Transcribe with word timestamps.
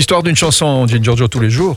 L'histoire 0.00 0.22
d'une 0.22 0.34
chanson, 0.34 0.86
dit 0.86 0.98
Giorgio 1.02 1.28
tous 1.28 1.40
les 1.40 1.50
jours. 1.50 1.76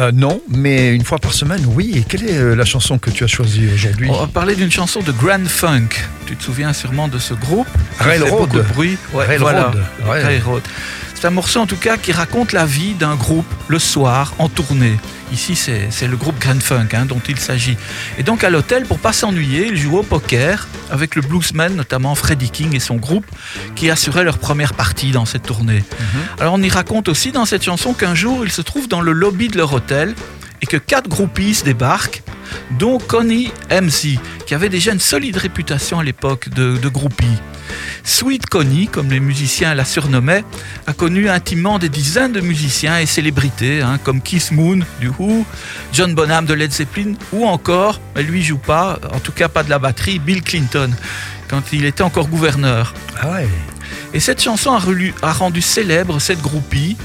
Euh, 0.00 0.10
non, 0.10 0.40
mais 0.48 0.94
une 0.94 1.04
fois 1.04 1.18
par 1.18 1.34
semaine, 1.34 1.62
oui. 1.66 1.92
Et 1.96 2.02
quelle 2.02 2.24
est 2.24 2.38
euh, 2.38 2.54
la 2.54 2.64
chanson 2.64 2.96
que 2.96 3.10
tu 3.10 3.24
as 3.24 3.26
choisie 3.26 3.68
aujourd'hui? 3.74 4.08
On 4.08 4.20
va 4.20 4.26
parler 4.26 4.54
d'une 4.54 4.70
chanson 4.70 5.00
de 5.00 5.12
Grand 5.12 5.46
Funk. 5.46 5.88
Tu 6.24 6.34
te 6.34 6.42
souviens 6.42 6.72
sûrement 6.72 7.08
de 7.08 7.18
ce 7.18 7.34
groupe? 7.34 7.68
Railroad. 7.98 8.30
Beaucoup 8.30 8.56
de 8.56 8.62
bruit. 8.62 8.96
Railroad. 9.12 9.38
Voilà. 9.38 9.72
Ouais. 10.10 10.24
Railroad. 10.24 10.62
C'est 11.22 11.28
un 11.28 11.30
morceau 11.30 11.60
en 11.60 11.68
tout 11.68 11.76
cas 11.76 11.98
qui 11.98 12.10
raconte 12.10 12.50
la 12.50 12.66
vie 12.66 12.94
d'un 12.94 13.14
groupe 13.14 13.46
le 13.68 13.78
soir 13.78 14.34
en 14.40 14.48
tournée. 14.48 14.98
Ici, 15.32 15.54
c'est 15.54 16.08
le 16.08 16.16
groupe 16.16 16.36
Grand 16.40 16.60
Funk 16.60 16.88
hein, 16.94 17.06
dont 17.06 17.20
il 17.28 17.38
s'agit. 17.38 17.76
Et 18.18 18.24
donc 18.24 18.42
à 18.42 18.50
l'hôtel, 18.50 18.86
pour 18.86 18.98
pas 18.98 19.12
s'ennuyer, 19.12 19.68
ils 19.68 19.76
jouent 19.76 19.98
au 19.98 20.02
poker 20.02 20.66
avec 20.90 21.14
le 21.14 21.22
bluesman, 21.22 21.76
notamment 21.76 22.16
Freddie 22.16 22.50
King 22.50 22.74
et 22.74 22.80
son 22.80 22.96
groupe, 22.96 23.24
qui 23.76 23.88
assuraient 23.88 24.24
leur 24.24 24.38
première 24.38 24.74
partie 24.74 25.12
dans 25.12 25.24
cette 25.24 25.44
tournée. 25.44 25.84
Alors 26.40 26.54
on 26.54 26.60
y 26.60 26.68
raconte 26.68 27.08
aussi 27.08 27.30
dans 27.30 27.44
cette 27.44 27.62
chanson 27.62 27.92
qu'un 27.92 28.16
jour, 28.16 28.44
ils 28.44 28.50
se 28.50 28.60
trouvent 28.60 28.88
dans 28.88 29.00
le 29.00 29.12
lobby 29.12 29.46
de 29.46 29.58
leur 29.58 29.72
hôtel 29.72 30.16
et 30.60 30.66
que 30.66 30.76
quatre 30.76 31.08
groupies 31.08 31.56
débarquent, 31.64 32.24
dont 32.78 32.98
Connie 32.98 33.52
MC, 33.70 34.18
qui 34.46 34.54
avait 34.54 34.68
déjà 34.68 34.92
une 34.92 35.00
solide 35.00 35.36
réputation 35.36 35.98
à 35.98 36.04
l'époque 36.04 36.48
de, 36.50 36.88
groupie. 36.88 37.38
Sweet 38.04 38.46
Connie, 38.46 38.88
comme 38.88 39.10
les 39.10 39.20
musiciens 39.20 39.74
la 39.74 39.84
surnommaient, 39.84 40.44
a 40.86 40.92
connu 40.92 41.28
intimement 41.28 41.78
des 41.78 41.88
dizaines 41.88 42.32
de 42.32 42.40
musiciens 42.40 42.98
et 42.98 43.06
célébrités, 43.06 43.80
hein, 43.80 43.98
comme 44.02 44.20
Keith 44.20 44.50
Moon 44.50 44.80
du 45.00 45.08
Who, 45.08 45.46
John 45.92 46.14
Bonham 46.14 46.44
de 46.44 46.54
Led 46.54 46.72
Zeppelin, 46.72 47.14
ou 47.32 47.46
encore, 47.46 48.00
mais 48.14 48.22
lui 48.22 48.42
joue 48.42 48.58
pas, 48.58 48.98
en 49.14 49.20
tout 49.20 49.32
cas 49.32 49.48
pas 49.48 49.62
de 49.62 49.70
la 49.70 49.78
batterie, 49.78 50.18
Bill 50.18 50.42
Clinton, 50.42 50.90
quand 51.48 51.72
il 51.72 51.84
était 51.84 52.02
encore 52.02 52.28
gouverneur. 52.28 52.94
Ah 53.20 53.30
ouais. 53.30 53.48
Et 54.14 54.20
cette 54.20 54.42
chanson 54.42 54.72
a, 54.72 55.32
rendu 55.32 55.62
célèbre 55.62 56.20
cette 56.20 56.40
groupie, 56.40 56.96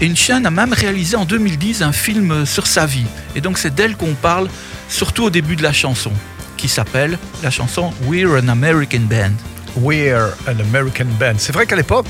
et 0.00 0.06
une 0.06 0.16
chaîne 0.16 0.46
a 0.46 0.50
même 0.50 0.72
réalisé 0.72 1.16
en 1.16 1.24
2010 1.24 1.82
un 1.82 1.92
film 1.92 2.46
sur 2.46 2.66
sa 2.66 2.86
vie. 2.86 3.06
Et 3.36 3.40
donc 3.40 3.58
c'est 3.58 3.74
d'elle 3.74 3.96
qu'on 3.96 4.14
parle, 4.14 4.48
surtout 4.88 5.24
au 5.24 5.30
début 5.30 5.56
de 5.56 5.62
la 5.62 5.72
chanson, 5.72 6.12
qui 6.56 6.68
s'appelle 6.68 7.18
la 7.42 7.50
chanson 7.50 7.92
We're 8.06 8.42
an 8.42 8.48
American 8.48 9.00
Band. 9.00 9.34
We're 9.76 10.34
an 10.48 10.60
American 10.60 11.06
Band. 11.18 11.34
C'est 11.38 11.52
vrai 11.52 11.66
qu'à 11.66 11.76
l'époque, 11.76 12.08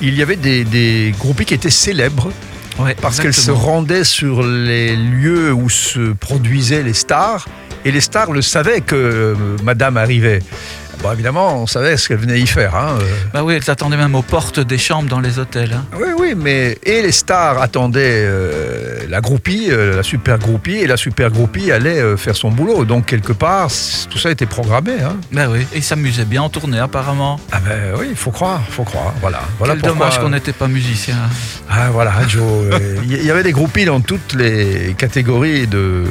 il 0.00 0.14
y 0.14 0.22
avait 0.22 0.36
des, 0.36 0.64
des 0.64 1.14
groupies 1.18 1.44
qui 1.44 1.54
étaient 1.54 1.70
célèbres 1.70 2.30
Ouais, 2.78 2.96
parce 3.00 3.20
qu'elles 3.20 3.34
se 3.34 3.50
rendaient 3.50 4.04
sur 4.04 4.42
les 4.42 4.96
lieux 4.96 5.52
où 5.52 5.68
se 5.68 6.12
produisaient 6.12 6.82
les 6.82 6.94
stars 6.94 7.46
et 7.84 7.90
les 7.90 8.00
stars 8.00 8.32
le 8.32 8.42
savaient 8.42 8.80
que 8.80 8.94
euh, 8.94 9.34
Madame 9.62 9.96
arrivait. 9.96 10.40
Bon, 11.02 11.10
évidemment, 11.12 11.60
on 11.60 11.66
savait 11.66 11.96
ce 11.96 12.06
qu'elle 12.06 12.18
venait 12.18 12.38
y 12.38 12.46
faire. 12.46 12.76
hein, 12.76 12.96
euh. 13.00 13.04
Bah 13.34 13.42
oui, 13.42 13.54
elles 13.54 13.68
attendaient 13.68 13.96
même 13.96 14.14
aux 14.14 14.22
portes 14.22 14.60
des 14.60 14.78
chambres 14.78 15.08
dans 15.08 15.18
les 15.18 15.40
hôtels. 15.40 15.72
hein. 15.74 15.84
Oui, 15.98 16.08
oui, 16.16 16.34
mais 16.36 16.78
et 16.84 17.02
les 17.02 17.10
stars 17.10 17.60
attendaient 17.60 18.22
euh, 18.24 19.00
la 19.08 19.20
groupie, 19.20 19.66
euh, 19.70 19.96
la 19.96 20.04
super 20.04 20.38
groupie, 20.38 20.76
et 20.76 20.86
la 20.86 20.96
super 20.96 21.30
groupie 21.32 21.72
allait 21.72 21.98
euh, 21.98 22.16
faire 22.16 22.36
son 22.36 22.50
boulot. 22.52 22.84
Donc 22.84 23.06
quelque 23.06 23.32
part, 23.32 23.68
tout 24.10 24.18
ça 24.18 24.30
était 24.30 24.46
programmé. 24.46 24.92
Hein. 25.04 25.16
Bah 25.32 25.46
oui, 25.50 25.62
et 25.72 25.78
ils 25.78 25.82
s'amusaient 25.82 26.24
bien 26.24 26.42
en 26.42 26.48
tournée 26.48 26.78
apparemment. 26.78 27.40
Ah 27.50 27.58
ben 27.58 27.94
oui, 27.98 28.06
il 28.10 28.16
faut 28.16 28.30
croire, 28.30 28.60
faut 28.70 28.84
croire. 28.84 29.12
Voilà, 29.20 29.40
voilà 29.58 29.72
Quel 29.74 29.80
pourquoi- 29.82 29.98
dommage 30.06 30.20
qu'on 30.20 30.30
n'était 30.30 30.52
pas 30.52 30.68
musicien. 30.68 31.16
Ah 31.68 31.88
voilà, 31.90 32.12
Joe. 32.28 32.44
Il 33.02 33.24
y 33.24 33.30
avait 33.32 33.42
des 33.42 33.52
groupies 33.52 33.86
dans 33.86 34.00
toutes 34.00 34.34
les 34.34 34.94
catégories 34.96 35.66
de, 35.66 36.04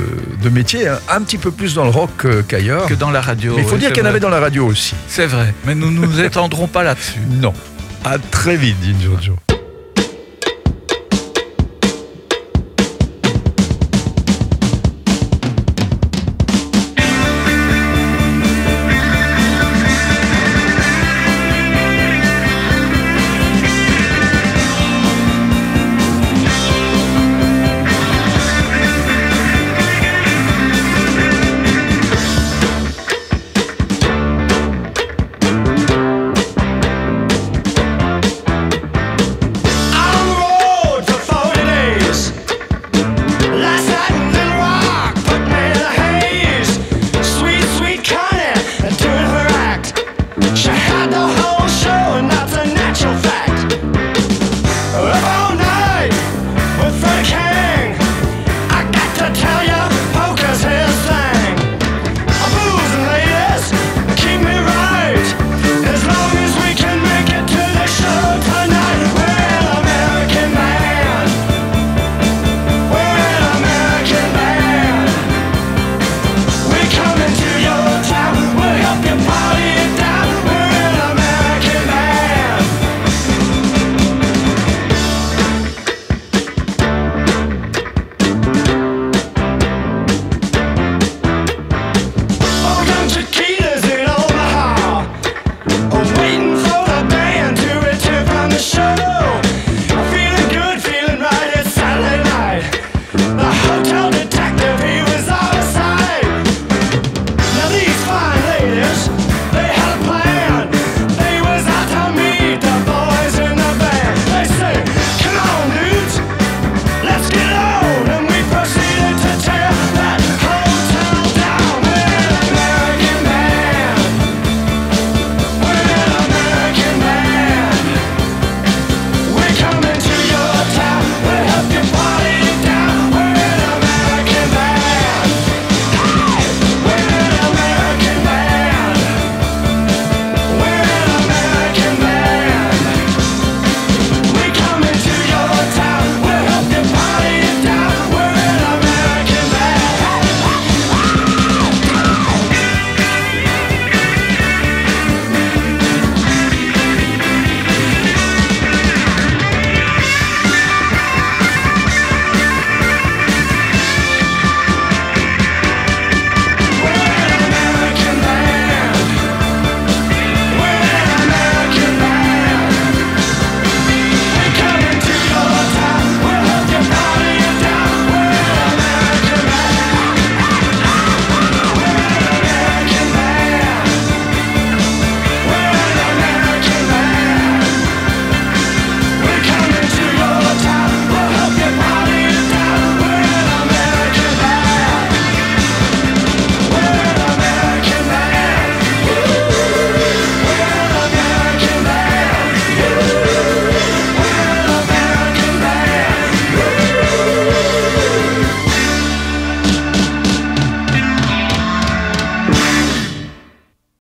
de 0.44 0.50
métiers, 0.50 0.89
hein. 0.89 1.00
un 1.09 1.22
petit 1.22 1.38
peu 1.38 1.52
plus 1.52 1.75
dans 1.75 1.86
le 1.86 1.92
rock 1.92 2.25
qu'ailleurs. 2.50 2.88
Que 2.88 2.94
dans 2.95 3.12
la 3.12 3.22
radio. 3.22 3.53
Mais 3.56 3.62
il 3.62 3.67
faut 3.67 3.75
oui, 3.75 3.80
dire 3.80 3.94
qu'il 3.94 4.03
y 4.03 4.06
en 4.06 4.09
avait 4.09 4.19
dans 4.19 4.28
la 4.30 4.42
radio 4.42 4.66
aussi. 4.66 4.80
C'est 5.07 5.27
vrai, 5.27 5.53
mais 5.65 5.75
nous 5.75 5.91
nous 5.91 6.19
étendrons 6.23 6.67
pas 6.67 6.83
là-dessus. 6.83 7.19
Non. 7.29 7.53
À 8.03 8.17
très 8.17 8.55
vite, 8.57 8.79
dit 8.79 8.95
Giorgio. 8.99 9.38